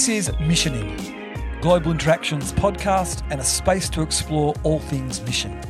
This 0.00 0.28
is 0.28 0.32
Missioning, 0.40 0.96
Global 1.60 1.90
Interaction's 1.90 2.54
podcast 2.54 3.22
and 3.28 3.38
a 3.38 3.44
space 3.44 3.90
to 3.90 4.00
explore 4.00 4.54
all 4.62 4.78
things 4.78 5.20
mission. 5.20 5.60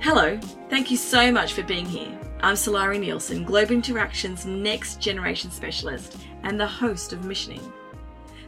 Hello, 0.00 0.40
thank 0.70 0.90
you 0.90 0.96
so 0.96 1.30
much 1.30 1.52
for 1.52 1.62
being 1.62 1.84
here. 1.84 2.18
I'm 2.40 2.54
Solari 2.54 2.98
Nielsen, 2.98 3.44
Global 3.44 3.74
Interaction's 3.74 4.46
Next 4.46 4.98
Generation 4.98 5.50
Specialist 5.50 6.16
and 6.42 6.58
the 6.58 6.66
host 6.66 7.12
of 7.12 7.26
Missioning. 7.26 7.70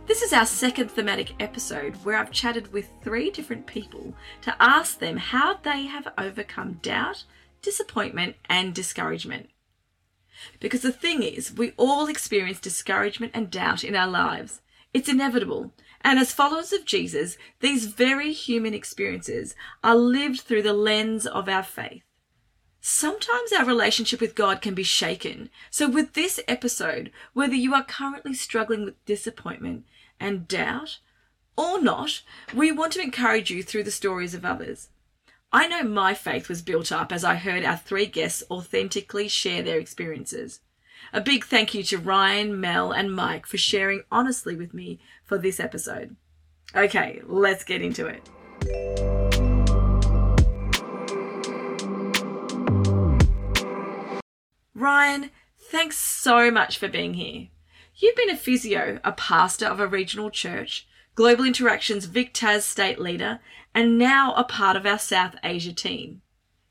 This 0.06 0.23
is 0.23 0.33
our 0.33 0.47
second 0.47 0.91
thematic 0.91 1.34
episode 1.41 1.95
where 2.06 2.16
I've 2.16 2.30
chatted 2.30 2.73
with 2.73 2.88
three 3.02 3.30
different 3.30 3.66
people 3.66 4.15
to 4.41 4.56
ask 4.59 4.98
them 4.98 5.19
how 5.19 5.59
they 5.59 5.83
have 5.83 6.09
overcome 6.16 6.78
doubt, 6.80 7.24
disappointment, 7.60 8.37
and 8.48 8.74
discouragement. 8.74 9.51
Because 10.60 10.82
the 10.82 10.92
thing 10.92 11.22
is, 11.22 11.52
we 11.52 11.72
all 11.76 12.06
experience 12.06 12.60
discouragement 12.60 13.32
and 13.34 13.50
doubt 13.50 13.84
in 13.84 13.95
our 13.95 14.08
lives. 14.08 14.60
It's 14.92 15.09
inevitable. 15.09 15.72
And 16.02 16.18
as 16.18 16.32
followers 16.32 16.72
of 16.72 16.84
Jesus, 16.84 17.36
these 17.60 17.86
very 17.86 18.32
human 18.32 18.74
experiences 18.74 19.54
are 19.82 19.96
lived 19.96 20.40
through 20.40 20.62
the 20.62 20.72
lens 20.72 21.26
of 21.26 21.48
our 21.48 21.62
faith. 21.62 22.02
Sometimes 22.80 23.52
our 23.52 23.64
relationship 23.64 24.20
with 24.20 24.36
God 24.36 24.62
can 24.62 24.72
be 24.72 24.84
shaken. 24.84 25.50
So, 25.70 25.88
with 25.88 26.12
this 26.12 26.38
episode, 26.46 27.10
whether 27.32 27.56
you 27.56 27.74
are 27.74 27.82
currently 27.84 28.32
struggling 28.32 28.84
with 28.84 29.04
disappointment 29.04 29.84
and 30.20 30.46
doubt 30.46 31.00
or 31.56 31.82
not, 31.82 32.23
we 32.54 32.70
want 32.70 32.92
to 32.92 33.02
encourage 33.02 33.50
you 33.50 33.64
through 33.64 33.82
the 33.82 33.90
stories 33.90 34.34
of 34.34 34.45
others. 34.45 34.90
I 35.52 35.68
know 35.68 35.84
my 35.84 36.12
faith 36.12 36.48
was 36.48 36.60
built 36.60 36.91
up 36.91 37.12
as 37.12 37.23
I 37.23 37.36
heard 37.36 37.64
our 37.64 37.77
three 37.77 38.06
guests 38.06 38.42
authentically 38.50 39.28
share 39.28 39.62
their 39.62 39.79
experiences. 39.79 40.60
A 41.12 41.21
big 41.21 41.45
thank 41.45 41.73
you 41.73 41.84
to 41.84 41.98
Ryan, 41.98 42.60
Mel, 42.60 42.90
and 42.90 43.15
Mike 43.15 43.46
for 43.46 43.56
sharing 43.56 44.02
honestly 44.10 44.56
with 44.56 44.74
me 44.74 44.98
for 45.24 45.38
this 45.38 45.60
episode. 45.60 46.16
Okay, 46.74 47.23
let's 47.24 47.62
get 47.62 47.80
into 47.80 48.06
it. 48.06 48.29
Ryan, 54.74 55.30
thanks 55.59 55.96
so 55.96 56.51
much 56.51 56.76
for 56.76 56.88
being 56.88 57.15
here. 57.15 57.49
You've 57.95 58.16
been 58.16 58.30
a 58.30 58.37
physio, 58.37 58.99
a 59.04 59.12
pastor 59.12 59.66
of 59.66 59.78
a 59.78 59.87
regional 59.87 60.30
church, 60.30 60.87
Global 61.16 61.46
Interaction's 61.46 62.06
VicTAS 62.06 62.60
state 62.60 63.00
leader, 63.00 63.40
and 63.74 63.98
now 63.98 64.34
a 64.34 64.44
part 64.44 64.76
of 64.76 64.84
our 64.84 64.98
South 64.98 65.34
Asia 65.42 65.72
team. 65.72 66.20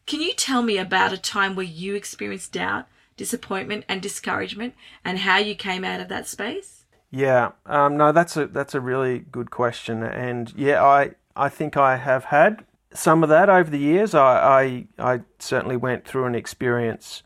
Can 0.06 0.22
you 0.22 0.34
tell 0.34 0.62
me 0.62 0.78
about 0.78 1.12
a 1.12 1.18
time 1.18 1.56
where 1.56 1.66
you 1.66 1.96
experienced 1.96 2.54
doubt, 2.54 2.86
disappointment, 3.18 3.86
and 3.90 4.04
discouragement, 4.04 4.76
and 5.04 5.20
how 5.20 5.38
you 5.38 5.56
came 5.56 5.84
out 5.84 6.00
of 6.00 6.10
that 6.10 6.28
space? 6.28 6.86
Yeah, 7.10 7.54
um, 7.66 7.98
no, 7.98 8.12
that's 8.12 8.38
a 8.38 8.46
that's 8.46 8.76
a 8.76 8.80
really 8.80 9.18
good 9.20 9.50
question, 9.50 10.04
and 10.04 10.54
yeah, 10.56 10.84
I 10.84 11.16
I 11.36 11.50
think 11.50 11.76
I 11.76 11.98
have 11.98 12.26
had 12.26 12.66
some 12.94 13.24
of 13.24 13.30
that 13.30 13.50
over 13.50 13.72
the 13.72 13.80
years. 13.80 14.14
I 14.14 14.86
I, 15.00 15.14
I 15.16 15.22
certainly 15.40 15.76
went 15.78 16.06
through 16.06 16.26
an 16.26 16.36
experience 16.36 17.24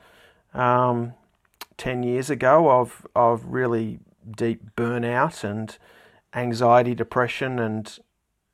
um, 0.53 1.15
ten 1.75 2.03
years 2.03 2.29
ago 2.29 2.71
of 2.71 3.05
of 3.13 3.43
really 3.45 3.99
deep 4.37 4.73
burnout 4.77 5.43
and 5.43 5.77
anxiety, 6.33 6.95
depression, 6.95 7.59
and 7.59 7.97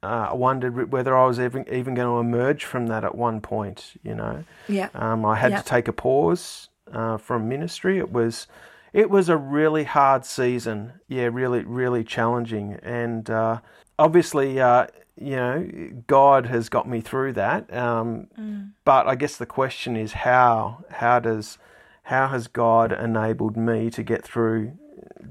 uh, 0.03 0.29
I 0.31 0.33
wondered 0.33 0.91
whether 0.91 1.17
I 1.17 1.25
was 1.25 1.39
even 1.39 1.65
even 1.71 1.95
going 1.95 2.07
to 2.07 2.19
emerge 2.19 2.63
from 2.63 2.87
that 2.87 3.03
at 3.03 3.15
one 3.15 3.41
point. 3.41 3.93
You 4.03 4.15
know, 4.15 4.43
yeah. 4.67 4.89
Um, 4.93 5.25
I 5.25 5.35
had 5.35 5.55
to 5.57 5.63
take 5.63 5.87
a 5.87 5.93
pause 5.93 6.69
uh, 6.91 7.17
from 7.17 7.49
ministry. 7.49 7.97
It 7.97 8.11
was 8.11 8.47
it 8.93 9.09
was 9.09 9.29
a 9.29 9.37
really 9.37 9.83
hard 9.83 10.25
season. 10.25 10.93
Yeah, 11.07 11.29
really 11.31 11.63
really 11.63 12.03
challenging, 12.03 12.79
and 12.83 13.29
uh, 13.29 13.59
obviously. 13.97 14.59
Uh, 14.59 14.87
you 15.17 15.37
know, 15.37 15.65
God 16.07 16.47
has 16.47 16.67
got 16.67 16.89
me 16.89 16.99
through 16.99 17.31
that. 17.33 17.73
Um, 17.73 18.27
mm. 18.37 18.71
But 18.83 19.07
I 19.07 19.15
guess 19.15 19.37
the 19.37 19.45
question 19.45 19.95
is 19.95 20.11
how? 20.11 20.83
How 20.89 21.19
does 21.19 21.57
how 22.03 22.27
has 22.27 22.47
God 22.47 22.91
enabled 22.91 23.57
me 23.57 23.89
to 23.91 24.03
get 24.03 24.23
through 24.23 24.77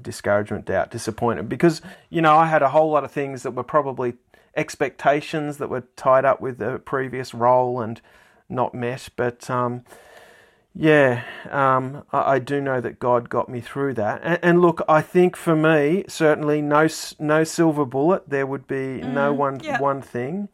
discouragement, 0.01 0.65
doubt, 0.65 0.91
disappointment? 0.91 1.49
Because, 1.49 1.81
you 2.09 2.21
know, 2.21 2.35
I 2.35 2.47
had 2.47 2.61
a 2.61 2.69
whole 2.69 2.91
lot 2.91 3.03
of 3.03 3.11
things 3.11 3.43
that 3.43 3.51
were 3.51 3.63
probably 3.63 4.13
expectations 4.55 5.57
that 5.57 5.69
were 5.69 5.83
tied 5.95 6.25
up 6.25 6.41
with 6.41 6.61
a 6.61 6.79
previous 6.79 7.33
role 7.33 7.81
and 7.81 8.01
not 8.49 8.73
met. 8.73 9.09
But, 9.15 9.49
um, 9.49 9.83
yeah, 10.73 11.23
um, 11.49 12.03
I, 12.11 12.33
I, 12.33 12.39
do 12.39 12.59
know 12.59 12.81
that 12.81 12.99
God 12.99 13.29
got 13.29 13.47
me 13.47 13.61
through 13.61 13.93
that. 13.95 14.21
And, 14.23 14.39
and, 14.41 14.61
look, 14.61 14.81
I 14.89 15.01
think 15.01 15.35
for 15.35 15.55
me, 15.55 16.03
certainly 16.07 16.61
no 16.61 16.87
no 17.17 17.43
silver 17.45 17.85
bullet. 17.85 18.29
There 18.29 18.45
would 18.45 18.67
be 18.67 18.99
mm, 19.01 19.13
no 19.13 19.33
one 19.33 19.61
yeah. 19.61 19.79
one 19.79 20.01
thing 20.01 20.49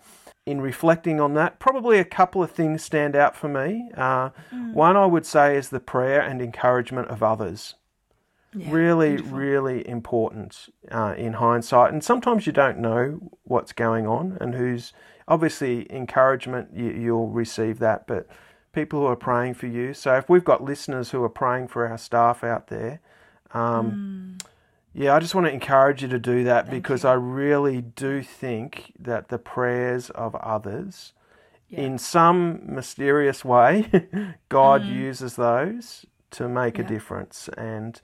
in 0.45 0.61
reflecting 0.61 1.19
on 1.19 1.33
that, 1.35 1.59
probably 1.59 1.99
a 1.99 2.05
couple 2.05 2.41
of 2.41 2.51
things 2.51 2.83
stand 2.83 3.15
out 3.15 3.35
for 3.35 3.47
me. 3.47 3.89
Uh, 3.95 4.29
mm. 4.53 4.73
One 4.73 4.97
I 4.97 5.05
would 5.05 5.25
say 5.25 5.55
is 5.55 5.69
the 5.69 5.79
prayer 5.79 6.19
and 6.19 6.41
encouragement 6.41 7.09
of 7.09 7.21
others. 7.21 7.75
Yeah, 8.53 8.71
really, 8.71 9.15
beautiful. 9.15 9.37
really 9.37 9.87
important 9.87 10.69
uh, 10.91 11.15
in 11.17 11.33
hindsight. 11.33 11.93
And 11.93 12.03
sometimes 12.03 12.45
you 12.45 12.51
don't 12.51 12.79
know 12.79 13.31
what's 13.43 13.71
going 13.71 14.07
on 14.07 14.37
and 14.41 14.55
who's 14.55 14.93
obviously 15.27 15.91
encouragement, 15.91 16.69
you, 16.75 17.15
will 17.15 17.29
receive 17.29 17.79
that, 17.79 18.07
but 18.07 18.27
people 18.73 18.99
who 18.99 19.05
are 19.05 19.15
praying 19.15 19.53
for 19.53 19.67
you. 19.67 19.93
So 19.93 20.15
if 20.15 20.29
we've 20.29 20.43
got 20.43 20.63
listeners 20.63 21.11
who 21.11 21.23
are 21.23 21.29
praying 21.29 21.69
for 21.69 21.87
our 21.87 21.97
staff 21.97 22.43
out 22.43 22.67
there, 22.67 22.99
um, 23.53 24.37
mm 24.39 24.47
yeah, 24.93 25.15
I 25.15 25.19
just 25.19 25.33
want 25.33 25.47
to 25.47 25.53
encourage 25.53 26.01
you 26.01 26.09
to 26.09 26.19
do 26.19 26.43
that 26.43 26.67
Thank 26.67 26.83
because 26.83 27.03
you. 27.03 27.09
I 27.09 27.13
really 27.13 27.81
do 27.81 28.21
think 28.21 28.93
that 28.99 29.29
the 29.29 29.37
prayers 29.37 30.09
of 30.09 30.35
others, 30.35 31.13
yeah. 31.69 31.81
in 31.81 31.97
some 31.97 32.61
mysterious 32.65 33.45
way, 33.45 33.89
God 34.49 34.81
mm. 34.81 34.93
uses 34.93 35.37
those 35.37 36.05
to 36.31 36.49
make 36.49 36.77
yeah. 36.77 36.83
a 36.83 36.87
difference. 36.87 37.49
And 37.57 38.01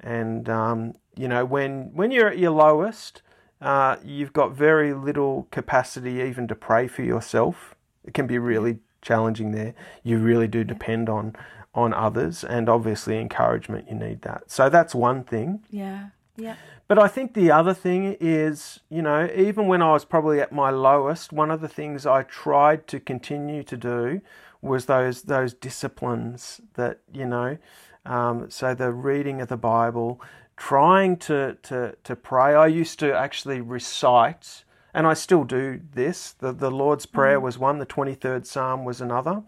and 0.00 0.48
um, 0.48 0.94
you 1.16 1.28
know 1.28 1.44
when 1.44 1.90
when 1.94 2.10
you're 2.10 2.28
at 2.28 2.38
your 2.38 2.52
lowest, 2.52 3.22
uh, 3.60 3.96
you've 4.04 4.32
got 4.32 4.52
very 4.52 4.94
little 4.94 5.48
capacity 5.50 6.20
even 6.22 6.48
to 6.48 6.54
pray 6.54 6.88
for 6.88 7.02
yourself. 7.02 7.74
It 8.04 8.14
can 8.14 8.26
be 8.26 8.38
really 8.38 8.78
challenging 9.02 9.52
there. 9.52 9.74
You 10.02 10.18
really 10.18 10.48
do 10.48 10.64
depend 10.64 11.08
on 11.08 11.36
on 11.74 11.92
others, 11.92 12.44
and 12.44 12.68
obviously 12.68 13.18
encouragement. 13.18 13.88
You 13.88 13.96
need 13.96 14.22
that. 14.22 14.50
So 14.50 14.68
that's 14.68 14.94
one 14.94 15.24
thing. 15.24 15.64
Yeah. 15.70 16.08
Yeah. 16.36 16.54
But 16.86 16.98
I 16.98 17.08
think 17.08 17.34
the 17.34 17.50
other 17.50 17.74
thing 17.74 18.16
is, 18.18 18.80
you 18.88 19.02
know, 19.02 19.28
even 19.34 19.66
when 19.66 19.82
I 19.82 19.92
was 19.92 20.06
probably 20.06 20.40
at 20.40 20.52
my 20.52 20.70
lowest, 20.70 21.32
one 21.32 21.50
of 21.50 21.60
the 21.60 21.68
things 21.68 22.06
I 22.06 22.22
tried 22.22 22.86
to 22.86 22.98
continue 22.98 23.62
to 23.64 23.76
do 23.76 24.22
was 24.62 24.86
those 24.86 25.22
those 25.22 25.52
disciplines 25.52 26.60
that 26.74 27.00
you 27.12 27.26
know, 27.26 27.58
um, 28.04 28.50
so 28.50 28.74
the 28.74 28.92
reading 28.92 29.40
of 29.40 29.48
the 29.48 29.56
Bible, 29.56 30.20
trying 30.56 31.16
to 31.18 31.56
to 31.62 31.96
to 32.04 32.16
pray. 32.16 32.54
I 32.54 32.66
used 32.66 32.98
to 33.00 33.12
actually 33.14 33.60
recite, 33.60 34.64
and 34.94 35.06
I 35.06 35.14
still 35.14 35.44
do 35.44 35.80
this. 35.94 36.32
The 36.32 36.52
the 36.52 36.70
Lord's 36.70 37.06
Prayer 37.06 37.38
mm. 37.38 37.42
was 37.42 37.58
one. 37.58 37.78
The 37.78 37.86
twenty 37.86 38.14
third 38.14 38.46
Psalm 38.46 38.84
was 38.84 39.00
another, 39.00 39.42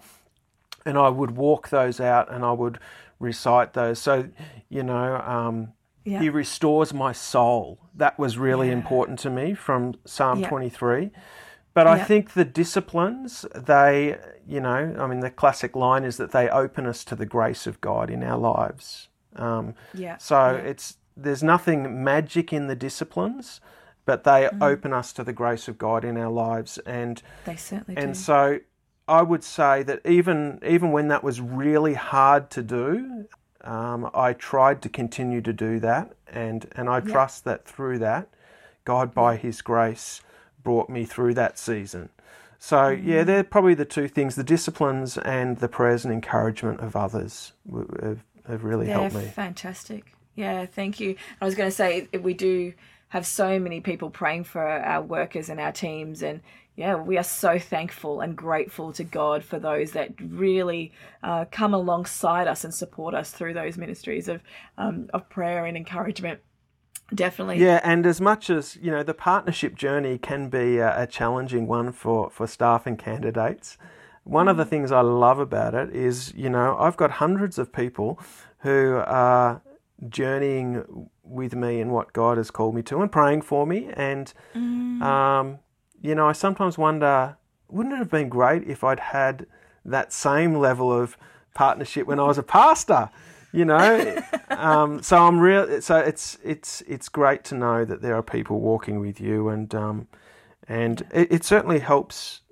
and 0.85 0.99
I 0.99 1.09
would 1.09 1.33
walk 1.33 1.71
those 1.71 2.01
out 2.01 2.33
and 2.33 2.45
I 2.45 2.53
would 2.53 2.79
recite 3.19 3.73
those. 3.75 3.99
So, 3.99 4.29
you 4.69 4.83
know. 4.83 5.17
Um, 5.17 5.73
yeah. 6.03 6.21
He 6.21 6.31
restores 6.31 6.95
my 6.95 7.13
soul. 7.13 7.79
That 7.95 8.19
was 8.19 8.39
really 8.39 8.69
yeah. 8.69 8.73
important 8.73 9.19
to 9.21 9.31
me 9.31 9.53
from 9.53 9.97
Psalm 10.07 10.41
yeah. 10.41 10.49
23. 10.49 11.11
But 11.73 11.87
I 11.87 12.03
think 12.03 12.35
the 12.35 12.45
disciplines, 12.45 13.47
they, 13.55 14.19
you 14.47 14.61
know, 14.61 14.97
I 14.99 15.07
mean, 15.07 15.21
the 15.21 15.31
classic 15.31 15.77
line 15.77 16.05
is 16.05 16.17
that 16.17 16.33
they 16.33 16.49
open 16.49 16.85
us 16.85 17.05
to 17.05 17.15
the 17.15 17.27
grace 17.27 17.67
of 17.67 17.81
God 17.81 18.11
in 18.11 18.25
our 18.25 18.37
lives. 18.37 19.09
Um, 19.37 19.75
yeah. 19.95 20.17
So 20.17 20.61
it's 20.65 20.97
there's 21.17 21.43
nothing 21.43 22.03
magic 22.03 22.53
in 22.53 22.67
the 22.67 22.75
disciplines, 22.75 23.61
but 24.05 24.25
they 24.25 24.49
mm. 24.53 24.63
open 24.63 24.93
us 24.93 25.13
to 25.13 25.25
the 25.25 25.33
grace 25.33 25.69
of 25.69 25.79
God 25.79 26.05
in 26.05 26.17
our 26.17 26.31
lives, 26.31 26.79
and 26.79 27.23
they 27.45 27.57
certainly 27.57 27.95
do 27.95 28.03
and 28.03 28.15
do. 28.15 28.19
so 28.19 28.59
I 29.07 29.23
would 29.23 29.45
say 29.45 29.83
that 29.85 30.01
even 30.05 30.59
even 30.67 30.91
when 30.91 31.09
that 31.09 31.23
was 31.23 31.41
really 31.41 31.95
hard 31.95 32.51
to 32.51 32.63
do, 32.63 33.27
um, 33.63 34.11
I 34.15 34.33
tried 34.33 34.83
to 34.83 34.89
continue 34.89 35.41
to 35.43 35.53
do 35.53 35.81
that, 35.81 36.15
and, 36.27 36.67
and 36.73 36.89
I 36.89 37.01
trust 37.01 37.45
that 37.45 37.67
through 37.67 37.99
that, 37.99 38.29
God, 38.85 39.13
by 39.13 39.37
His 39.37 39.61
grace, 39.61 40.23
brought 40.63 40.89
me 40.89 41.05
through 41.05 41.35
that 41.35 41.59
season. 41.59 42.11
So, 42.59 42.89
yeah, 42.89 43.25
they're 43.25 43.43
probably 43.43 43.73
the 43.73 43.87
two 43.87 44.07
things 44.07 44.35
the 44.35 44.45
disciplines 44.45 45.17
and 45.17 45.57
the 45.59 45.69
prayers 45.69 46.05
and 46.05 46.13
encouragement 46.13 46.81
of 46.81 46.95
others 46.95 47.53
have, 48.03 48.23
have 48.47 48.65
really 48.65 48.87
they're 48.87 48.99
helped 48.99 49.15
me. 49.15 49.23
Yeah, 49.25 49.31
fantastic. 49.31 50.13
Yeah, 50.35 50.67
thank 50.67 51.01
you. 51.01 51.17
I 51.41 51.47
was 51.47 51.55
going 51.55 51.71
to 51.71 51.75
say, 51.75 52.09
we 52.21 52.35
do 52.35 52.75
have 53.09 53.27
so 53.27 53.59
many 53.59 53.81
people 53.81 54.11
praying 54.11 54.45
for 54.45 54.67
our 54.67 55.03
workers 55.03 55.49
and 55.49 55.59
our 55.59 55.73
teams. 55.73 56.23
And 56.23 56.43
yeah, 56.77 56.97
we 56.97 57.17
are 57.17 57.25
so 57.25 57.59
thankful 57.59 58.21
and 58.21 58.37
grateful 58.37 58.93
to 58.93 59.05
God 59.05 59.43
for 59.43 59.59
those 59.59 59.93
that 59.93 60.13
really 60.21 60.93
uh, 61.23 61.47
come 61.51 61.75
alongside 61.75 62.47
us 62.47 62.63
and 62.63 62.75
support 62.75 63.15
us 63.15 63.31
through 63.31 63.55
those 63.55 63.77
ministries 63.79 64.29
of, 64.29 64.43
um, 64.79 65.09
of 65.15 65.29
prayer 65.31 65.65
and 65.65 65.77
encouragement. 65.77 66.41
Definitely. 67.15 67.59
Yeah, 67.59 67.81
and 67.83 68.07
as 68.07 68.21
much 68.21 68.51
as, 68.51 68.77
you 68.81 68.91
know, 68.91 69.03
the 69.03 69.15
partnership 69.15 69.75
journey 69.75 70.17
can 70.19 70.49
be 70.49 70.79
a, 70.79 71.03
a 71.03 71.07
challenging 71.07 71.67
one 71.67 71.93
for, 71.93 72.31
for 72.31 72.47
staff 72.47 72.87
and 72.87 72.99
candidates. 72.99 73.79
One 74.25 74.49
of 74.49 74.57
the 74.57 74.65
mm. 74.65 74.71
things 74.71 74.93
I 74.93 75.01
love 75.01 75.39
about 75.39 75.75
it 75.75 75.95
is, 75.95 76.33
you 76.37 76.49
know, 76.49 76.77
I've 76.79 76.97
got 76.97 77.13
hundreds 77.13 77.59
of 77.59 77.73
people 77.73 78.21
who 78.61 78.97
are 79.07 79.63
journeying 80.09 81.09
with 81.25 81.55
me 81.55 81.81
in 81.81 81.91
what 81.91 82.13
God 82.13 82.37
has 82.37 82.51
called 82.51 82.75
me 82.75 82.83
to 82.83 83.01
and 83.01 83.11
praying 83.11 83.43
for 83.43 83.67
me. 83.67 83.91
And, 83.95 84.33
mm. 84.55 85.03
um, 85.03 85.59
you 86.01 86.15
know, 86.15 86.29
I 86.29 86.33
sometimes 86.33 86.79
wonder, 86.79 87.37
wouldn't 87.69 87.95
it 87.95 87.99
have 87.99 88.11
been 88.11 88.29
great 88.29 88.65
if 88.69 88.85
I'd 88.85 89.01
had 89.01 89.47
that 89.85 90.13
same 90.13 90.55
level 90.55 90.93
of 90.93 91.17
partnership 91.55 92.07
when 92.07 92.21
I 92.21 92.25
was 92.25 92.39
a 92.39 92.43
pastor? 92.43 93.11
You 93.53 93.65
know, 93.65 94.23
um, 94.51 95.03
so 95.03 95.27
I'm 95.27 95.39
real. 95.41 95.81
So 95.83 95.97
it's 95.97 96.39
it's 96.45 96.83
it's 96.83 97.09
great 97.09 97.45
to 97.45 97.55
know 97.55 97.85
that 97.85 98.03
there 98.03 98.15
are 98.15 98.23
people 98.23 98.61
walking 98.61 99.01
with 99.01 99.21
you, 99.21 99.49
and 99.49 99.75
um, 99.75 100.09
and 100.69 101.03
it, 101.13 101.33
it 101.33 101.45
certainly 101.45 101.81
helps, 101.81 102.43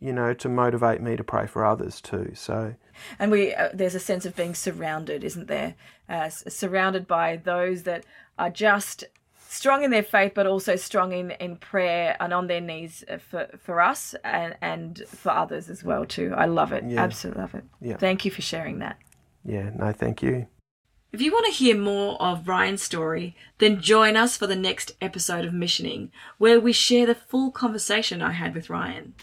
you 0.00 0.12
know, 0.12 0.34
to 0.34 0.48
motivate 0.48 1.00
me 1.00 1.16
to 1.16 1.24
pray 1.24 1.46
for 1.46 1.64
others 1.64 2.00
too. 2.00 2.32
So 2.34 2.74
and 3.18 3.30
we 3.30 3.54
uh, 3.54 3.70
there's 3.72 3.94
a 3.94 4.00
sense 4.00 4.26
of 4.26 4.36
being 4.36 4.54
surrounded, 4.54 5.24
isn't 5.24 5.46
there? 5.46 5.74
Uh, 6.08 6.28
surrounded 6.28 7.06
by 7.06 7.36
those 7.36 7.84
that 7.84 8.04
are 8.38 8.50
just 8.50 9.04
strong 9.50 9.82
in 9.82 9.90
their 9.90 10.02
faith, 10.02 10.32
but 10.34 10.46
also 10.46 10.76
strong 10.76 11.12
in, 11.12 11.32
in 11.32 11.56
prayer 11.56 12.16
and 12.20 12.32
on 12.32 12.46
their 12.46 12.60
knees 12.60 13.04
uh, 13.10 13.18
for, 13.18 13.48
for 13.58 13.80
us 13.80 14.14
and, 14.22 14.56
and 14.60 15.02
for 15.08 15.30
others 15.30 15.68
as 15.68 15.82
well 15.82 16.04
too. 16.04 16.32
I 16.36 16.46
love 16.46 16.72
it. 16.72 16.84
Yeah. 16.84 17.02
Absolutely 17.02 17.42
love 17.42 17.54
it. 17.56 17.64
Yeah. 17.80 17.96
Thank 17.96 18.24
you 18.24 18.30
for 18.30 18.42
sharing 18.42 18.78
that. 18.78 18.96
Yeah, 19.44 19.70
no, 19.74 19.92
thank 19.92 20.22
you. 20.22 20.46
If 21.12 21.20
you 21.20 21.32
want 21.32 21.46
to 21.46 21.52
hear 21.52 21.76
more 21.76 22.20
of 22.22 22.46
Ryan's 22.46 22.82
story, 22.82 23.34
then 23.58 23.80
join 23.80 24.16
us 24.16 24.36
for 24.36 24.46
the 24.46 24.54
next 24.54 24.92
episode 25.00 25.44
of 25.44 25.52
Missioning, 25.52 26.12
where 26.38 26.60
we 26.60 26.72
share 26.72 27.04
the 27.04 27.16
full 27.16 27.50
conversation 27.50 28.22
I 28.22 28.32
had 28.32 28.54
with 28.54 28.70
Ryan. 28.70 29.14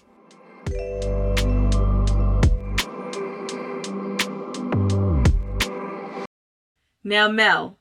Now, 7.05 7.29
Mel, 7.29 7.77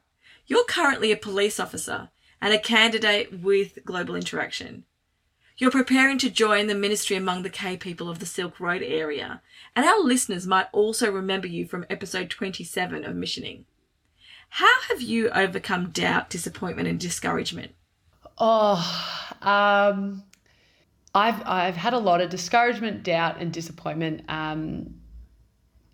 you're 0.46 0.64
currently 0.66 1.10
a 1.10 1.16
police 1.16 1.58
officer 1.58 2.10
and 2.40 2.54
a 2.54 2.60
candidate 2.60 3.40
with 3.40 3.84
Global 3.84 4.14
Interaction. 4.14 4.84
You're 5.58 5.70
preparing 5.70 6.18
to 6.18 6.28
join 6.28 6.66
the 6.66 6.74
ministry 6.74 7.16
among 7.16 7.42
the 7.42 7.50
K 7.50 7.78
people 7.78 8.10
of 8.10 8.18
the 8.18 8.26
Silk 8.26 8.60
Road 8.60 8.82
area, 8.82 9.40
and 9.74 9.86
our 9.86 10.00
listeners 10.00 10.46
might 10.46 10.66
also 10.70 11.10
remember 11.10 11.46
you 11.46 11.66
from 11.66 11.86
episode 11.88 12.28
27 12.28 13.04
of 13.04 13.16
Missioning. 13.16 13.64
How 14.50 14.82
have 14.88 15.00
you 15.00 15.30
overcome 15.30 15.90
doubt, 15.90 16.28
disappointment, 16.28 16.88
and 16.88 17.00
discouragement? 17.00 17.72
Oh, 18.36 19.24
um, 19.40 20.24
I've 21.14 21.42
I've 21.46 21.76
had 21.76 21.94
a 21.94 21.98
lot 21.98 22.20
of 22.20 22.28
discouragement, 22.28 23.02
doubt, 23.02 23.40
and 23.40 23.50
disappointment 23.50 24.24
um, 24.28 24.96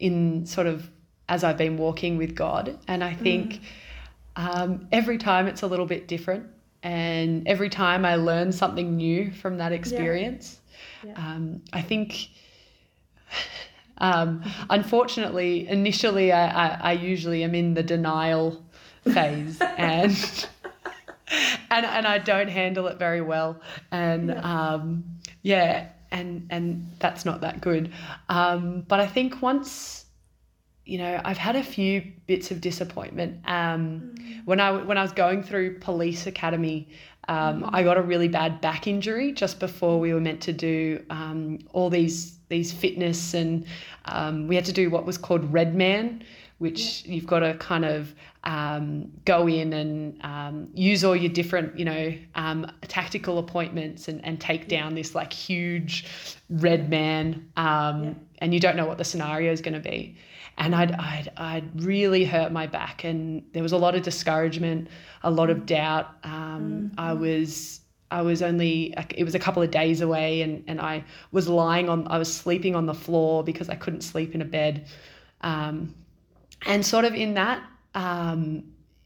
in 0.00 0.44
sort 0.44 0.66
of 0.66 0.90
as 1.28 1.44
I've 1.44 1.56
been 1.56 1.76
walking 1.76 2.18
with 2.18 2.34
God. 2.34 2.80
And 2.88 3.04
I 3.04 3.14
think 3.14 3.54
mm. 3.54 3.60
um, 4.34 4.88
every 4.90 5.18
time 5.18 5.46
it's 5.46 5.62
a 5.62 5.68
little 5.68 5.86
bit 5.86 6.08
different. 6.08 6.48
And 6.82 7.46
every 7.46 7.68
time 7.68 8.04
I 8.04 8.16
learn 8.16 8.52
something 8.52 8.96
new 8.96 9.30
from 9.30 9.58
that 9.58 9.72
experience. 9.72 10.58
Yeah. 11.04 11.10
Yeah. 11.10 11.14
Um, 11.16 11.62
I 11.72 11.82
think, 11.82 12.28
um, 13.98 14.42
unfortunately, 14.70 15.68
initially 15.68 16.32
I, 16.32 16.46
I, 16.46 16.78
I, 16.80 16.92
usually 16.92 17.42
am 17.44 17.54
in 17.54 17.74
the 17.74 17.82
denial 17.82 18.64
phase 19.04 19.60
and. 19.76 20.46
and 21.70 21.86
and 21.86 22.06
I 22.06 22.18
don't 22.18 22.48
handle 22.48 22.86
it 22.88 22.98
very 22.98 23.22
well, 23.22 23.58
and 23.90 24.28
yeah, 24.28 24.72
um, 24.72 25.04
yeah 25.40 25.88
and 26.12 26.46
and 26.50 26.86
that's 26.98 27.24
not 27.24 27.40
that 27.40 27.60
good. 27.60 27.90
Um, 28.28 28.84
but 28.86 29.00
I 29.00 29.06
think 29.06 29.42
once 29.42 30.01
you 30.84 30.98
know, 30.98 31.20
I've 31.24 31.38
had 31.38 31.56
a 31.56 31.62
few 31.62 32.12
bits 32.26 32.50
of 32.50 32.60
disappointment. 32.60 33.40
Um, 33.46 34.14
mm. 34.16 34.44
When 34.44 34.60
I 34.60 34.72
when 34.72 34.98
I 34.98 35.02
was 35.02 35.12
going 35.12 35.42
through 35.42 35.78
police 35.78 36.26
academy, 36.26 36.88
um, 37.28 37.62
mm. 37.62 37.70
I 37.72 37.82
got 37.82 37.96
a 37.96 38.02
really 38.02 38.28
bad 38.28 38.60
back 38.60 38.86
injury 38.86 39.32
just 39.32 39.60
before 39.60 40.00
we 40.00 40.12
were 40.12 40.20
meant 40.20 40.40
to 40.42 40.52
do 40.52 41.04
um, 41.10 41.60
all 41.72 41.88
these 41.88 42.38
these 42.48 42.72
fitness 42.72 43.32
and 43.34 43.64
um, 44.06 44.46
we 44.48 44.54
had 44.56 44.64
to 44.64 44.72
do 44.72 44.90
what 44.90 45.06
was 45.06 45.16
called 45.16 45.50
Red 45.52 45.74
Man, 45.74 46.22
which 46.58 47.04
yeah. 47.04 47.14
you've 47.14 47.26
got 47.26 47.40
to 47.40 47.54
kind 47.54 47.84
of 47.84 48.14
um, 48.44 49.10
go 49.24 49.46
in 49.46 49.72
and 49.72 50.20
um, 50.24 50.68
use 50.74 51.04
all 51.04 51.14
your 51.14 51.32
different, 51.32 51.78
you 51.78 51.84
know, 51.84 52.12
um, 52.34 52.70
tactical 52.82 53.38
appointments 53.38 54.08
and, 54.08 54.22
and 54.24 54.40
take 54.40 54.68
down 54.68 54.94
this 54.94 55.14
like 55.14 55.32
huge 55.32 56.06
red 56.50 56.90
man. 56.90 57.48
Um, 57.56 58.04
yeah. 58.04 58.14
And 58.38 58.52
you 58.52 58.58
don't 58.58 58.76
know 58.76 58.86
what 58.86 58.98
the 58.98 59.04
scenario 59.04 59.52
is 59.52 59.60
going 59.60 59.74
to 59.74 59.88
be 59.88 60.16
and 60.58 60.74
I'd, 60.74 60.92
I'd, 60.92 61.32
I'd 61.36 61.82
really 61.82 62.24
hurt 62.24 62.52
my 62.52 62.66
back 62.66 63.04
and 63.04 63.42
there 63.52 63.62
was 63.62 63.72
a 63.72 63.76
lot 63.76 63.94
of 63.94 64.02
discouragement 64.02 64.88
a 65.22 65.30
lot 65.30 65.50
of 65.50 65.66
doubt. 65.66 66.08
Um, 66.24 66.90
mm-hmm. 66.90 67.00
i 67.00 67.12
was 67.12 67.80
i 68.10 68.22
was 68.22 68.42
only 68.42 68.94
it 69.16 69.24
was 69.24 69.34
a 69.34 69.38
couple 69.38 69.62
of 69.62 69.70
days 69.70 70.00
away 70.00 70.42
and, 70.42 70.64
and 70.66 70.80
i 70.80 71.04
was 71.30 71.48
lying 71.48 71.88
on 71.88 72.06
i 72.08 72.18
was 72.18 72.32
sleeping 72.32 72.74
on 72.74 72.86
the 72.86 72.94
floor 72.94 73.42
because 73.42 73.68
i 73.68 73.74
couldn't 73.74 74.02
sleep 74.02 74.34
in 74.34 74.42
a 74.42 74.44
bed. 74.44 74.86
Um, 75.40 75.94
and 76.66 76.86
sort 76.86 77.04
of 77.04 77.14
in 77.14 77.34
that 77.34 77.62
um, 77.94 78.62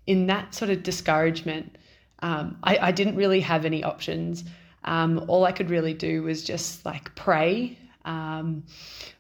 in 0.07 0.27
that 0.27 0.55
sort 0.55 0.71
of 0.71 0.83
discouragement 0.83 1.77
um, 2.21 2.59
I, 2.63 2.79
I 2.79 2.93
didn't 2.93 3.17
really 3.17 3.41
have 3.41 3.65
any 3.65 3.85
options. 3.85 4.45
Um, 4.85 5.25
all 5.29 5.45
i 5.45 5.53
could 5.53 5.71
really 5.71 5.95
do 5.95 6.23
was 6.23 6.43
just 6.43 6.85
like 6.85 7.15
pray. 7.15 7.79
Um, 8.05 8.65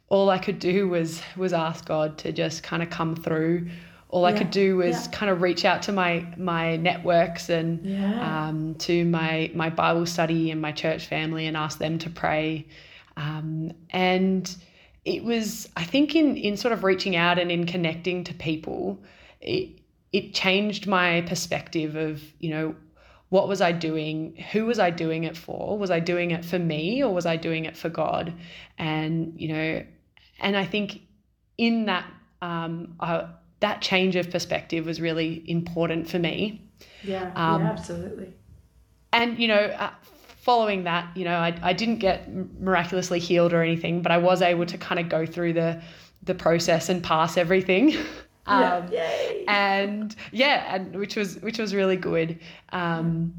all 0.08 0.30
I 0.30 0.38
could 0.38 0.58
do 0.58 0.88
was 0.88 1.20
was 1.36 1.52
ask 1.52 1.84
God 1.86 2.18
to 2.18 2.32
just 2.32 2.62
kind 2.62 2.82
of 2.82 2.90
come 2.90 3.16
through. 3.16 3.68
All 4.08 4.22
yeah. 4.22 4.34
I 4.34 4.38
could 4.38 4.50
do 4.50 4.76
was 4.76 5.06
yeah. 5.06 5.10
kind 5.10 5.30
of 5.30 5.42
reach 5.42 5.64
out 5.64 5.82
to 5.82 5.92
my 5.92 6.26
my 6.36 6.76
networks 6.76 7.48
and 7.48 7.84
yeah. 7.84 8.46
um, 8.48 8.74
to 8.76 9.04
my 9.04 9.50
my 9.54 9.68
Bible 9.68 10.06
study 10.06 10.50
and 10.50 10.60
my 10.60 10.72
church 10.72 11.06
family 11.06 11.46
and 11.46 11.56
ask 11.56 11.78
them 11.78 11.98
to 11.98 12.10
pray. 12.10 12.66
Um, 13.16 13.72
and 13.90 14.54
it 15.04 15.24
was, 15.24 15.68
I 15.76 15.84
think, 15.84 16.14
in 16.14 16.36
in 16.36 16.56
sort 16.56 16.72
of 16.72 16.84
reaching 16.84 17.16
out 17.16 17.38
and 17.38 17.50
in 17.50 17.66
connecting 17.66 18.22
to 18.24 18.34
people, 18.34 19.02
it 19.40 19.70
it 20.12 20.34
changed 20.34 20.86
my 20.86 21.22
perspective 21.22 21.96
of 21.96 22.22
you 22.38 22.50
know 22.50 22.76
what 23.28 23.48
was 23.48 23.60
I 23.60 23.72
doing? 23.72 24.36
Who 24.52 24.66
was 24.66 24.78
I 24.78 24.90
doing 24.90 25.24
it 25.24 25.36
for? 25.36 25.76
Was 25.76 25.90
I 25.90 25.98
doing 25.98 26.30
it 26.30 26.44
for 26.44 26.60
me 26.60 27.02
or 27.02 27.12
was 27.12 27.26
I 27.26 27.36
doing 27.36 27.64
it 27.64 27.76
for 27.76 27.88
God? 27.88 28.32
And, 28.78 29.34
you 29.36 29.48
know, 29.48 29.84
and 30.40 30.56
I 30.56 30.64
think 30.64 31.00
in 31.58 31.86
that 31.86 32.06
um, 32.42 32.94
uh, 33.00 33.26
that 33.60 33.80
change 33.80 34.16
of 34.16 34.30
perspective 34.30 34.86
was 34.86 35.00
really 35.00 35.42
important 35.50 36.08
for 36.08 36.18
me. 36.18 36.62
Yeah, 37.02 37.32
um, 37.34 37.62
yeah 37.62 37.70
absolutely. 37.70 38.34
And 39.12 39.38
you 39.38 39.48
know, 39.48 39.56
uh, 39.56 39.90
following 40.46 40.84
that, 40.84 41.16
you 41.16 41.24
know, 41.24 41.36
I, 41.36 41.58
I 41.62 41.72
didn't 41.72 41.98
get 41.98 42.32
miraculously 42.60 43.18
healed 43.18 43.52
or 43.52 43.62
anything, 43.62 44.02
but 44.02 44.12
I 44.12 44.18
was 44.18 44.42
able 44.42 44.66
to 44.66 44.78
kind 44.78 45.00
of 45.00 45.08
go 45.08 45.26
through 45.26 45.54
the 45.54 45.82
the 46.22 46.34
process 46.34 46.88
and 46.88 47.02
pass 47.02 47.36
everything. 47.36 47.96
um, 48.46 48.88
yeah, 48.90 48.90
yay. 48.90 49.44
And 49.48 50.14
yeah, 50.32 50.74
and 50.74 50.96
which 50.96 51.16
was 51.16 51.40
which 51.40 51.58
was 51.58 51.74
really 51.74 51.96
good. 51.96 52.38
Um, 52.70 53.34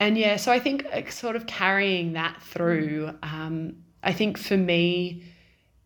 and 0.00 0.18
yeah, 0.18 0.36
so 0.36 0.52
I 0.52 0.58
think 0.58 0.86
uh, 0.92 1.08
sort 1.10 1.36
of 1.36 1.46
carrying 1.46 2.14
that 2.14 2.40
through. 2.42 3.10
Um, 3.22 3.76
I 4.02 4.12
think 4.12 4.38
for 4.38 4.56
me, 4.56 5.24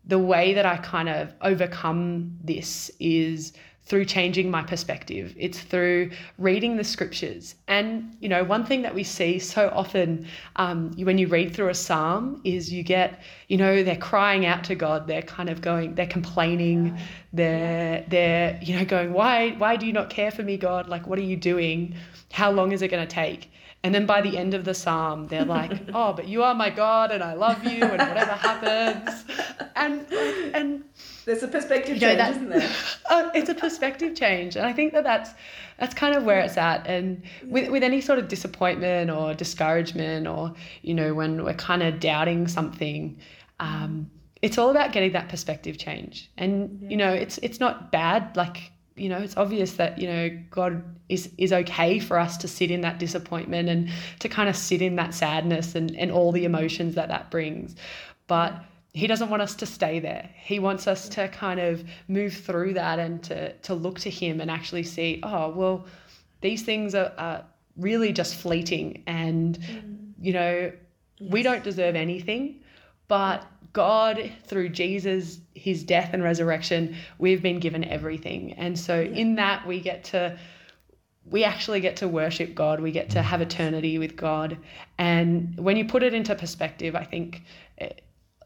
the 0.09 0.19
way 0.19 0.53
that 0.53 0.65
I 0.65 0.77
kind 0.77 1.07
of 1.07 1.33
overcome 1.41 2.35
this 2.43 2.91
is 2.99 3.53
through 3.85 4.05
changing 4.05 4.51
my 4.51 4.61
perspective. 4.61 5.33
It's 5.37 5.61
through 5.61 6.11
reading 6.37 6.77
the 6.77 6.83
scriptures. 6.83 7.55
And, 7.67 8.15
you 8.19 8.29
know, 8.29 8.43
one 8.43 8.63
thing 8.63 8.83
that 8.83 8.93
we 8.93 9.03
see 9.03 9.39
so 9.39 9.71
often 9.73 10.27
um, 10.57 10.91
when 10.97 11.17
you 11.17 11.27
read 11.27 11.55
through 11.55 11.69
a 11.69 11.73
psalm 11.75 12.39
is 12.43 12.71
you 12.71 12.83
get, 12.83 13.21
you 13.47 13.57
know, 13.57 13.83
they're 13.83 13.95
crying 13.95 14.45
out 14.45 14.63
to 14.65 14.75
God. 14.75 15.07
They're 15.07 15.23
kind 15.23 15.49
of 15.49 15.61
going, 15.61 15.95
they're 15.95 16.05
complaining. 16.05 16.97
They're, 17.33 18.05
they're, 18.07 18.59
you 18.61 18.77
know, 18.77 18.85
going, 18.85 19.13
why, 19.13 19.51
why 19.57 19.75
do 19.75 19.87
you 19.87 19.93
not 19.93 20.11
care 20.11 20.31
for 20.31 20.43
me, 20.43 20.57
God? 20.57 20.87
Like, 20.87 21.07
what 21.07 21.17
are 21.17 21.23
you 21.23 21.37
doing? 21.37 21.95
How 22.31 22.51
long 22.51 22.71
is 22.71 22.83
it 22.83 22.89
going 22.89 23.07
to 23.07 23.11
take? 23.11 23.51
And 23.83 23.95
then 23.95 24.05
by 24.05 24.21
the 24.21 24.37
end 24.37 24.53
of 24.53 24.65
the 24.65 24.73
psalm, 24.73 25.27
they're 25.27 25.45
like, 25.45 25.71
"Oh, 25.93 26.11
but 26.11 26.27
you 26.27 26.43
are 26.43 26.53
my 26.53 26.69
God, 26.69 27.11
and 27.11 27.23
I 27.23 27.33
love 27.33 27.63
you, 27.63 27.81
and 27.81 27.91
whatever 27.91 28.33
happens." 28.33 28.88
And 31.53 31.63
and 31.63 31.63
There's 31.63 31.67
a 31.67 31.67
perspective 31.67 31.99
change, 31.99 32.17
that, 32.17 32.31
isn't 32.31 32.49
there? 32.49 32.71
uh, 33.09 33.29
it's 33.33 33.49
a 33.49 33.55
perspective 33.55 34.15
change, 34.15 34.55
and 34.55 34.65
I 34.65 34.73
think 34.73 34.93
that 34.93 35.03
that's 35.03 35.31
that's 35.77 35.93
kind 35.93 36.15
of 36.15 36.23
where 36.23 36.39
it's 36.39 36.57
at. 36.57 36.87
And 36.87 37.23
with 37.43 37.69
with 37.69 37.83
any 37.83 38.01
sort 38.01 38.19
of 38.19 38.27
disappointment 38.27 39.09
or 39.09 39.33
discouragement, 39.33 40.27
or 40.27 40.53
you 40.81 40.93
know, 40.93 41.13
when 41.13 41.43
we're 41.43 41.53
kind 41.53 41.83
of 41.83 41.99
doubting 41.99 42.47
something, 42.47 43.17
um, 43.59 44.09
it's 44.41 44.57
all 44.57 44.69
about 44.69 44.91
getting 44.91 45.11
that 45.13 45.29
perspective 45.29 45.77
change. 45.77 46.29
And 46.37 46.79
yeah. 46.81 46.89
you 46.89 46.97
know, 46.97 47.11
it's 47.11 47.37
it's 47.39 47.59
not 47.59 47.91
bad. 47.91 48.35
Like 48.35 48.71
you 48.95 49.09
know, 49.09 49.17
it's 49.17 49.37
obvious 49.37 49.73
that 49.73 49.97
you 49.97 50.07
know 50.07 50.29
God 50.51 50.83
is 51.07 51.29
is 51.37 51.53
okay 51.53 51.99
for 51.99 52.19
us 52.19 52.37
to 52.37 52.47
sit 52.47 52.71
in 52.71 52.81
that 52.81 52.99
disappointment 52.99 53.69
and 53.69 53.89
to 54.19 54.29
kind 54.29 54.49
of 54.49 54.55
sit 54.55 54.81
in 54.81 54.95
that 54.97 55.13
sadness 55.13 55.75
and 55.75 55.95
and 55.97 56.11
all 56.11 56.31
the 56.31 56.45
emotions 56.45 56.95
that 56.95 57.07
that 57.07 57.31
brings, 57.31 57.75
but 58.27 58.63
he 58.93 59.07
doesn't 59.07 59.29
want 59.29 59.41
us 59.41 59.55
to 59.55 59.65
stay 59.65 59.99
there. 59.99 60.29
He 60.35 60.59
wants 60.59 60.87
us 60.87 61.09
to 61.09 61.27
kind 61.27 61.59
of 61.59 61.83
move 62.07 62.33
through 62.33 62.73
that 62.73 62.99
and 62.99 63.21
to 63.23 63.53
to 63.53 63.73
look 63.73 63.99
to 63.99 64.09
him 64.09 64.41
and 64.41 64.49
actually 64.49 64.83
see, 64.83 65.19
oh 65.23 65.49
well, 65.49 65.85
these 66.41 66.63
things 66.63 66.95
are, 66.95 67.13
are 67.17 67.43
really 67.77 68.11
just 68.11 68.35
fleeting, 68.35 69.03
and 69.07 69.59
mm. 69.59 70.11
you 70.19 70.33
know, 70.33 70.71
yes. 71.19 71.31
we 71.31 71.43
don't 71.43 71.63
deserve 71.63 71.95
anything, 71.95 72.61
but 73.07 73.45
God, 73.73 74.31
through 74.45 74.69
Jesus, 74.69 75.39
his 75.53 75.83
death 75.83 76.09
and 76.13 76.23
resurrection, 76.23 76.95
we've 77.17 77.41
been 77.41 77.59
given 77.59 77.83
everything. 77.83 78.53
And 78.53 78.77
so 78.77 78.99
yeah. 78.99 79.15
in 79.15 79.35
that, 79.35 79.67
we 79.67 79.79
get 79.79 80.03
to, 80.05 80.37
we 81.25 81.43
actually 81.43 81.79
get 81.79 81.97
to 81.97 82.07
worship 82.07 82.55
God. 82.55 82.79
We 82.79 82.91
get 82.91 83.11
to 83.11 83.21
have 83.21 83.41
eternity 83.41 83.99
with 83.99 84.15
God. 84.15 84.57
And 84.97 85.55
when 85.57 85.77
you 85.77 85.85
put 85.85 86.01
it 86.01 86.13
into 86.13 86.33
perspective, 86.33 86.95
I 86.95 87.03
think 87.03 87.43
eh, 87.77 87.89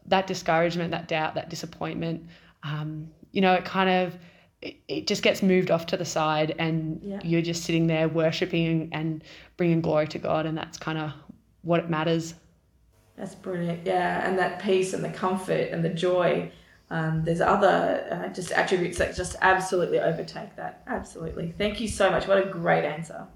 that 0.06 0.26
discouragement, 0.26 0.90
that 0.90 1.08
doubt, 1.08 1.34
that 1.34 1.48
disappointment, 1.48 2.26
um, 2.62 3.08
you 3.32 3.40
know, 3.40 3.54
it 3.54 3.64
kind 3.64 3.90
of, 3.90 4.16
it, 4.62 4.76
it 4.88 5.06
just 5.06 5.22
gets 5.22 5.42
moved 5.42 5.70
off 5.70 5.86
to 5.86 5.96
the 5.96 6.04
side 6.04 6.54
and 6.58 7.00
yeah. 7.02 7.20
you're 7.22 7.42
just 7.42 7.64
sitting 7.64 7.86
there 7.86 8.08
worshiping 8.08 8.90
and 8.92 9.22
bringing 9.56 9.80
glory 9.80 10.08
to 10.08 10.18
God. 10.18 10.46
And 10.46 10.56
that's 10.56 10.78
kind 10.78 10.98
of 10.98 11.12
what 11.62 11.80
it 11.80 11.90
matters. 11.90 12.34
That's 13.16 13.34
brilliant. 13.34 13.86
Yeah, 13.86 14.28
and 14.28 14.38
that 14.38 14.60
peace 14.60 14.92
and 14.92 15.04
the 15.04 15.10
comfort 15.10 15.70
and 15.70 15.84
the 15.84 15.90
joy. 15.90 16.50
Um, 16.90 17.24
there's 17.24 17.40
other 17.40 18.06
uh, 18.10 18.32
just 18.32 18.52
attributes 18.52 18.98
that 18.98 19.16
just 19.16 19.36
absolutely 19.40 20.00
overtake 20.00 20.54
that. 20.56 20.82
Absolutely. 20.86 21.54
Thank 21.56 21.80
you 21.80 21.88
so 21.88 22.10
much. 22.10 22.26
What 22.28 22.38
a 22.38 22.50
great 22.50 22.84
answer. 22.84 23.26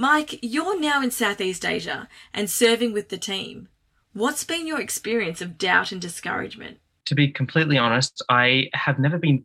Mike, 0.00 0.38
you're 0.40 0.80
now 0.80 1.02
in 1.02 1.10
Southeast 1.10 1.66
Asia 1.66 2.08
and 2.32 2.48
serving 2.48 2.92
with 2.92 3.10
the 3.10 3.18
team. 3.18 3.68
What's 4.14 4.44
been 4.44 4.66
your 4.66 4.80
experience 4.80 5.42
of 5.42 5.58
doubt 5.58 5.92
and 5.92 6.00
discouragement? 6.00 6.78
To 7.06 7.14
be 7.14 7.32
completely 7.32 7.76
honest, 7.76 8.22
I 8.30 8.70
have 8.72 8.98
never 8.98 9.18
been, 9.18 9.44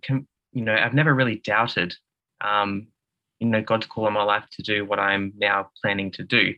you 0.52 0.62
know, 0.64 0.76
I've 0.76 0.94
never 0.94 1.14
really 1.14 1.42
doubted 1.44 1.96
um, 2.40 2.88
you 3.44 3.50
know 3.50 3.62
God's 3.62 3.88
call 3.88 4.08
in 4.08 4.14
my 4.14 4.24
life 4.24 4.46
to 4.54 4.64
do 4.64 4.86
what 4.86 5.00
I'm 5.00 5.34
now 5.38 5.70
planning 5.82 6.12
to 6.12 6.24
do. 6.24 6.54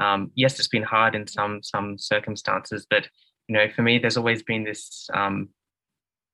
Um, 0.00 0.32
yes, 0.34 0.58
it's 0.58 0.68
been 0.68 0.82
hard 0.82 1.14
in 1.14 1.26
some 1.26 1.62
some 1.62 1.98
circumstances, 1.98 2.86
but 2.88 3.08
you 3.46 3.54
know, 3.56 3.68
for 3.74 3.82
me, 3.82 3.98
there's 3.98 4.16
always 4.16 4.42
been 4.42 4.64
this, 4.64 5.08
um, 5.12 5.50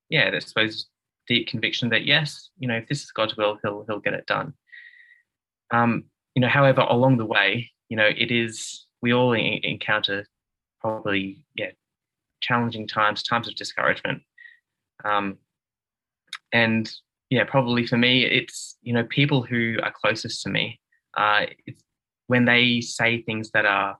yeah, 0.09 0.31
I 0.33 0.39
suppose 0.39 0.87
deep 1.27 1.49
conviction 1.49 1.89
that 1.91 2.07
yes, 2.07 2.51
you 2.59 2.69
know, 2.69 2.77
if 2.77 2.89
this 2.89 3.03
is 3.03 3.11
God's 3.11 3.37
will, 3.37 3.59
He'll 3.63 3.85
He'll 3.87 4.01
get 4.01 4.15
it 4.15 4.27
done. 4.27 4.55
Um, 5.71 6.05
you 6.35 6.41
know, 6.41 6.49
however, 6.49 6.83
along 6.83 7.17
the 7.17 7.27
way, 7.27 7.71
you 7.89 7.97
know, 7.97 8.09
it 8.17 8.31
is 8.31 8.87
we 9.01 9.13
all 9.13 9.33
encounter 9.33 10.27
probably 10.81 11.45
yeah 11.55 11.71
challenging 12.41 12.87
times, 12.87 13.23
times 13.23 13.49
of 13.49 13.55
discouragement, 13.55 14.23
um, 15.05 15.39
and 16.53 16.91
yeah, 17.31 17.45
probably 17.45 17.87
for 17.87 17.97
me, 17.97 18.25
it's 18.25 18.77
you 18.83 18.93
know 18.93 19.05
people 19.05 19.43
who 19.43 19.77
are 19.83 19.93
closest 19.93 20.43
to 20.43 20.49
me. 20.49 20.81
Uh, 21.17 21.47
it's 21.67 21.83
when 22.27 22.45
they 22.45 22.81
say 22.81 23.23
things 23.23 23.51
that 23.53 23.67
are 23.67 23.99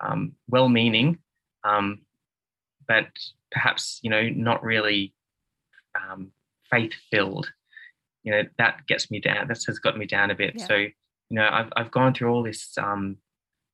um, 0.00 0.32
well-meaning, 0.48 1.18
um, 1.64 2.00
but 2.86 3.08
perhaps 3.50 4.00
you 4.02 4.10
know 4.10 4.28
not 4.28 4.62
really 4.62 5.14
um, 5.94 6.30
faith-filled. 6.70 7.50
You 8.22 8.32
know 8.32 8.42
that 8.58 8.86
gets 8.86 9.10
me 9.10 9.20
down. 9.20 9.48
That 9.48 9.62
has 9.66 9.78
got 9.78 9.98
me 9.98 10.06
down 10.06 10.30
a 10.30 10.34
bit. 10.34 10.54
Yeah. 10.56 10.66
So 10.66 10.86
you 11.30 11.36
know 11.36 11.48
I've 11.50 11.72
I've 11.76 11.90
gone 11.90 12.12
through 12.12 12.32
all 12.32 12.42
this 12.42 12.76
um, 12.78 13.16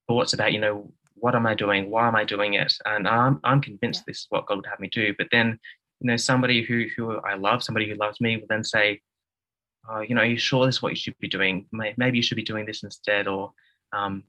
thoughts 0.08 0.32
about 0.32 0.52
you 0.52 0.60
know 0.60 0.92
what 1.14 1.34
am 1.34 1.46
I 1.46 1.54
doing? 1.54 1.90
Why 1.90 2.06
am 2.06 2.14
I 2.14 2.24
doing 2.24 2.54
it? 2.54 2.74
And 2.84 3.08
I'm 3.08 3.40
I'm 3.42 3.60
convinced 3.60 4.02
yeah. 4.02 4.12
this 4.12 4.18
is 4.18 4.26
what 4.28 4.46
God 4.46 4.56
would 4.58 4.66
have 4.66 4.80
me 4.80 4.88
do. 4.88 5.14
But 5.16 5.28
then 5.32 5.58
you 6.00 6.06
know 6.08 6.16
somebody 6.16 6.62
who 6.62 6.84
who 6.96 7.16
I 7.18 7.34
love, 7.34 7.62
somebody 7.62 7.88
who 7.88 7.96
loves 7.96 8.20
me, 8.20 8.36
will 8.36 8.46
then 8.48 8.64
say, 8.64 9.00
oh, 9.88 10.00
you 10.00 10.14
know, 10.14 10.20
are 10.20 10.26
you 10.26 10.36
sure 10.36 10.66
this 10.66 10.76
is 10.76 10.82
what 10.82 10.92
you 10.92 10.96
should 10.96 11.18
be 11.18 11.28
doing? 11.28 11.66
Maybe 11.72 12.18
you 12.18 12.22
should 12.22 12.36
be 12.36 12.42
doing 12.42 12.66
this 12.66 12.82
instead, 12.82 13.26
or 13.26 13.52
um, 13.92 14.24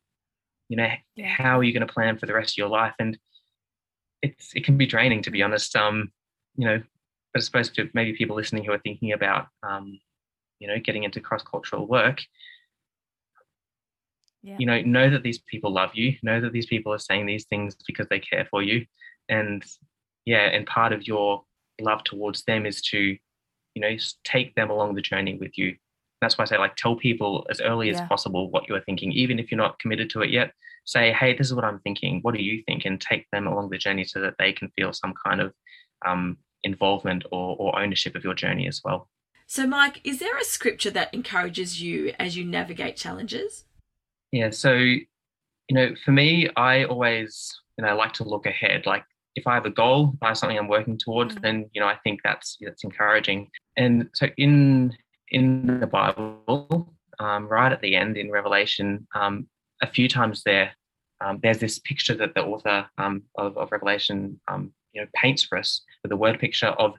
you 0.69 0.77
know, 0.77 0.89
yeah. 1.15 1.27
how 1.27 1.59
are 1.59 1.63
you 1.63 1.73
going 1.73 1.85
to 1.85 1.93
plan 1.93 2.17
for 2.17 2.25
the 2.25 2.33
rest 2.33 2.53
of 2.53 2.57
your 2.57 2.69
life? 2.69 2.93
And 2.99 3.17
it's 4.21 4.51
it 4.55 4.63
can 4.63 4.77
be 4.77 4.85
draining, 4.85 5.21
to 5.23 5.31
be 5.31 5.43
honest. 5.43 5.75
Um, 5.75 6.11
you 6.55 6.65
know, 6.65 6.81
but 7.33 7.41
I 7.41 7.43
suppose 7.43 7.69
to 7.71 7.89
maybe 7.93 8.17
people 8.17 8.35
listening 8.35 8.63
who 8.63 8.71
are 8.71 8.79
thinking 8.79 9.11
about, 9.11 9.47
um, 9.63 9.99
you 10.59 10.67
know, 10.67 10.79
getting 10.79 11.03
into 11.03 11.19
cross 11.19 11.43
cultural 11.43 11.85
work. 11.85 12.21
Yeah. 14.47 14.55
You 14.59 14.65
know, 14.65 14.81
know 14.81 15.09
that 15.09 15.23
these 15.23 15.39
people 15.39 15.73
love 15.73 15.91
you. 15.93 16.15
Know 16.23 16.39
that 16.39 16.53
these 16.53 16.67
people 16.67 16.93
are 16.93 16.99
saying 16.99 17.25
these 17.25 17.43
things 17.45 17.75
because 17.85 18.07
they 18.07 18.19
care 18.19 18.47
for 18.49 18.63
you, 18.63 18.85
and 19.27 19.61
yeah, 20.25 20.45
and 20.45 20.65
part 20.65 20.93
of 20.93 21.05
your 21.05 21.43
love 21.81 22.01
towards 22.05 22.43
them 22.45 22.65
is 22.65 22.81
to, 22.83 22.97
you 23.75 23.81
know, 23.81 23.97
take 24.23 24.55
them 24.55 24.69
along 24.69 24.95
the 24.95 25.01
journey 25.01 25.35
with 25.35 25.57
you. 25.57 25.75
That's 26.21 26.37
why 26.37 26.43
I 26.43 26.45
say, 26.45 26.57
like, 26.57 26.77
tell 26.77 26.95
people 26.95 27.45
as 27.49 27.59
early 27.59 27.89
yeah. 27.89 28.01
as 28.01 28.07
possible 28.07 28.49
what 28.49 28.69
you 28.69 28.75
are 28.75 28.81
thinking, 28.81 29.11
even 29.11 29.37
if 29.37 29.51
you're 29.51 29.57
not 29.57 29.79
committed 29.79 30.09
to 30.11 30.21
it 30.21 30.29
yet. 30.29 30.53
Say, 30.85 31.11
hey, 31.11 31.35
this 31.37 31.47
is 31.47 31.53
what 31.53 31.65
I'm 31.65 31.79
thinking. 31.79 32.19
What 32.21 32.33
do 32.33 32.41
you 32.41 32.63
think? 32.65 32.85
And 32.85 33.01
take 33.01 33.25
them 33.33 33.47
along 33.47 33.69
the 33.69 33.77
journey 33.77 34.05
so 34.05 34.21
that 34.21 34.35
they 34.39 34.53
can 34.53 34.69
feel 34.77 34.93
some 34.93 35.13
kind 35.25 35.41
of 35.41 35.53
um, 36.05 36.37
involvement 36.63 37.25
or, 37.33 37.57
or 37.59 37.77
ownership 37.77 38.15
of 38.15 38.23
your 38.23 38.33
journey 38.33 38.65
as 38.67 38.81
well. 38.85 39.09
So, 39.47 39.67
Mike, 39.67 40.01
is 40.03 40.19
there 40.19 40.37
a 40.37 40.43
scripture 40.45 40.91
that 40.91 41.13
encourages 41.13 41.81
you 41.81 42.13
as 42.17 42.35
you 42.35 42.45
navigate 42.45 42.95
challenges? 42.95 43.65
Yeah. 44.31 44.49
So, 44.49 44.73
you 44.73 44.99
know, 45.71 45.95
for 46.03 46.11
me, 46.11 46.49
I 46.55 46.83
always, 46.85 47.53
you 47.77 47.85
know, 47.85 47.95
like 47.95 48.13
to 48.13 48.23
look 48.23 48.45
ahead. 48.45 48.85
Like 48.85 49.03
if 49.37 49.45
I 49.45 49.53
have 49.53 49.65
a 49.65 49.69
goal, 49.69 50.13
if 50.15 50.23
I 50.23 50.29
have 50.29 50.37
something 50.37 50.57
I'm 50.57 50.67
working 50.67 50.97
towards, 50.97 51.35
mm. 51.35 51.41
then 51.41 51.69
you 51.71 51.79
know 51.79 51.87
I 51.87 51.95
think 52.03 52.21
that's 52.23 52.57
that's 52.59 52.83
encouraging. 52.83 53.49
And 53.77 54.09
so 54.13 54.27
in 54.37 54.97
in 55.29 55.79
the 55.79 55.87
Bible, 55.87 56.93
um, 57.19 57.47
right 57.47 57.71
at 57.71 57.81
the 57.81 57.95
end 57.95 58.17
in 58.17 58.31
Revelation, 58.31 59.07
um, 59.13 59.47
a 59.81 59.87
few 59.87 60.09
times 60.09 60.41
there, 60.43 60.71
um, 61.21 61.39
there's 61.43 61.59
this 61.59 61.79
picture 61.79 62.15
that 62.15 62.33
the 62.33 62.43
author 62.43 62.87
um, 62.97 63.23
of, 63.37 63.57
of, 63.57 63.71
Revelation 63.71 64.39
um, 64.47 64.73
you 64.93 65.01
know 65.01 65.07
paints 65.13 65.43
for 65.43 65.57
us 65.57 65.81
with 66.01 66.11
a 66.11 66.17
word 66.17 66.39
picture 66.39 66.73
of 66.79 66.95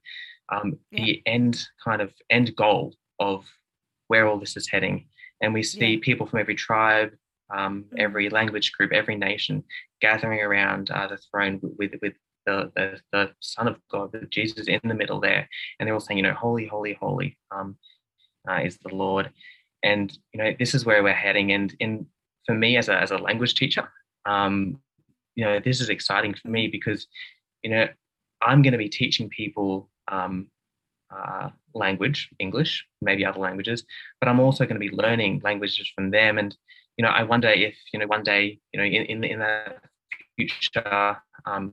um, 0.50 0.78
yeah. 0.92 1.04
the 1.04 1.22
end 1.26 1.66
kind 1.84 2.00
of 2.00 2.12
end 2.30 2.54
goal 2.54 2.94
of 3.18 3.44
where 4.06 4.28
all 4.28 4.38
this 4.38 4.56
is 4.56 4.68
heading. 4.68 5.06
And 5.40 5.54
we 5.54 5.62
see 5.62 5.94
yeah. 5.94 6.00
people 6.02 6.26
from 6.26 6.40
every 6.40 6.54
tribe, 6.54 7.10
um, 7.54 7.84
mm. 7.84 8.00
every 8.00 8.28
language 8.28 8.72
group, 8.72 8.92
every 8.92 9.16
nation 9.16 9.64
gathering 10.00 10.40
around 10.40 10.90
uh, 10.90 11.06
the 11.06 11.18
throne 11.30 11.60
with, 11.78 11.92
with 12.02 12.14
the, 12.46 12.70
the, 12.74 13.00
the 13.12 13.30
Son 13.40 13.68
of 13.68 13.76
God, 13.90 14.10
Jesus 14.30 14.66
in 14.68 14.80
the 14.84 14.94
middle 14.94 15.20
there, 15.20 15.48
and 15.78 15.86
they're 15.86 15.94
all 15.94 16.00
saying, 16.00 16.18
you 16.18 16.22
know, 16.22 16.34
holy, 16.34 16.66
holy, 16.66 16.96
holy 17.00 17.36
um, 17.50 17.76
uh, 18.48 18.60
is 18.64 18.78
the 18.78 18.94
Lord, 18.94 19.30
and 19.82 20.16
you 20.32 20.42
know, 20.42 20.52
this 20.58 20.74
is 20.74 20.84
where 20.84 21.02
we're 21.02 21.12
heading. 21.12 21.52
And 21.52 21.74
in 21.78 22.06
for 22.46 22.54
me 22.54 22.76
as 22.76 22.88
a 22.88 22.94
as 22.94 23.10
a 23.10 23.18
language 23.18 23.54
teacher, 23.54 23.90
um, 24.24 24.80
you 25.34 25.44
know, 25.44 25.60
this 25.60 25.80
is 25.80 25.88
exciting 25.88 26.34
for 26.34 26.48
me 26.48 26.68
because, 26.68 27.06
you 27.62 27.70
know, 27.70 27.86
I'm 28.42 28.62
going 28.62 28.72
to 28.72 28.78
be 28.78 28.88
teaching 28.88 29.28
people 29.28 29.90
um, 30.10 30.48
uh, 31.10 31.50
language, 31.74 32.28
English, 32.38 32.86
maybe 33.00 33.24
other 33.24 33.40
languages, 33.40 33.84
but 34.20 34.28
I'm 34.28 34.40
also 34.40 34.64
going 34.64 34.80
to 34.80 34.88
be 34.88 34.94
learning 34.94 35.40
languages 35.44 35.90
from 35.94 36.10
them. 36.10 36.38
And 36.38 36.56
you 36.96 37.04
know, 37.04 37.10
I 37.10 37.22
wonder 37.22 37.48
if 37.48 37.76
you 37.92 37.98
know 37.98 38.06
one 38.06 38.22
day, 38.22 38.58
you 38.72 38.80
know, 38.80 38.86
in 38.86 39.04
in, 39.04 39.24
in 39.24 39.38
that 39.38 39.82
future, 40.36 41.16
um, 41.46 41.72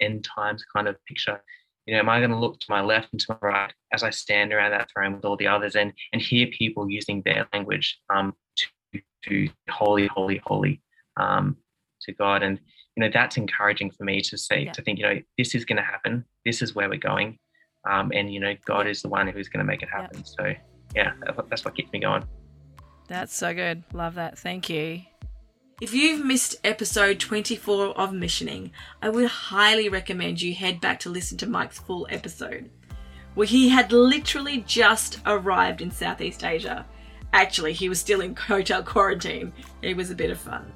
end 0.00 0.24
times 0.24 0.64
kind 0.74 0.88
of 0.88 0.96
picture. 1.06 1.42
You 1.86 1.94
know, 1.94 2.00
am 2.00 2.08
I 2.08 2.18
going 2.18 2.30
to 2.30 2.38
look 2.38 2.58
to 2.60 2.66
my 2.68 2.80
left 2.80 3.12
and 3.12 3.20
to 3.20 3.38
my 3.40 3.48
right 3.48 3.72
as 3.92 4.02
I 4.02 4.10
stand 4.10 4.52
around 4.52 4.72
that 4.72 4.90
throne 4.90 5.14
with 5.14 5.24
all 5.24 5.36
the 5.36 5.46
others 5.46 5.76
and 5.76 5.92
and 6.12 6.20
hear 6.20 6.48
people 6.48 6.90
using 6.90 7.22
their 7.22 7.46
language 7.52 7.98
um, 8.12 8.34
to 8.56 9.00
to 9.24 9.48
holy, 9.70 10.06
holy, 10.08 10.40
holy 10.44 10.82
um, 11.16 11.56
to 12.02 12.12
God? 12.12 12.42
And 12.42 12.58
you 12.96 13.02
know, 13.02 13.10
that's 13.12 13.36
encouraging 13.36 13.90
for 13.90 14.04
me 14.04 14.20
to 14.22 14.38
say 14.38 14.64
yeah. 14.64 14.72
to 14.72 14.82
think, 14.82 14.98
you 14.98 15.04
know, 15.04 15.20
this 15.38 15.54
is 15.54 15.64
going 15.64 15.76
to 15.76 15.82
happen. 15.82 16.24
This 16.44 16.62
is 16.62 16.74
where 16.74 16.88
we're 16.88 16.98
going, 16.98 17.38
um, 17.86 18.12
and 18.14 18.32
you 18.32 18.40
know, 18.40 18.54
God 18.64 18.86
is 18.86 19.02
the 19.02 19.08
one 19.08 19.28
who's 19.28 19.48
going 19.48 19.64
to 19.64 19.66
make 19.66 19.82
it 19.82 19.88
happen. 19.88 20.18
Yeah. 20.18 20.24
So 20.24 20.54
yeah, 20.94 21.12
that's 21.48 21.64
what 21.64 21.74
keeps 21.76 21.92
me 21.92 22.00
going. 22.00 22.24
That's 23.08 23.34
so 23.34 23.54
good. 23.54 23.84
Love 23.92 24.14
that. 24.14 24.38
Thank 24.38 24.68
you. 24.68 25.02
If 25.80 25.92
you've 25.92 26.24
missed 26.24 26.56
episode 26.64 27.20
24 27.20 27.98
of 27.98 28.12
Missioning, 28.12 28.72
I 29.02 29.10
would 29.10 29.28
highly 29.28 29.90
recommend 29.90 30.40
you 30.40 30.54
head 30.54 30.80
back 30.80 30.98
to 31.00 31.10
listen 31.10 31.36
to 31.38 31.46
Mike's 31.46 31.78
full 31.78 32.06
episode, 32.10 32.70
where 33.34 33.46
he 33.46 33.68
had 33.68 33.92
literally 33.92 34.64
just 34.66 35.18
arrived 35.26 35.82
in 35.82 35.90
Southeast 35.90 36.44
Asia. 36.44 36.86
Actually, 37.34 37.74
he 37.74 37.90
was 37.90 38.00
still 38.00 38.22
in 38.22 38.34
hotel 38.36 38.82
quarantine. 38.82 39.52
It 39.82 39.96
was 39.96 40.10
a 40.10 40.14
bit 40.14 40.30
of 40.30 40.38
fun. 40.38 40.72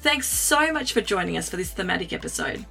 Thanks 0.00 0.28
so 0.28 0.72
much 0.72 0.92
for 0.92 1.00
joining 1.00 1.36
us 1.36 1.48
for 1.48 1.56
this 1.56 1.70
thematic 1.70 2.12
episode. 2.12 2.66